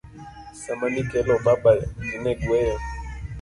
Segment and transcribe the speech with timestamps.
[0.61, 1.71] Sama nikelo baba
[2.05, 2.77] ji ne gweyo.